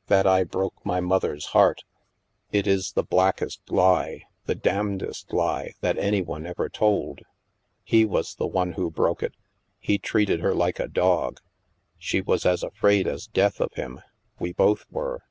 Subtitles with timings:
[0.08, 1.84] "That I broke my mother's heart.
[2.50, 6.68] It is the blackest lie, 94 THE MASK the damnedest He, that any one ever
[6.68, 7.20] told.
[7.84, 9.36] He was the one who broke it.
[9.78, 11.38] He treated her like a dog.
[11.98, 14.00] She was as afraid as death of him.
[14.40, 15.22] We both were.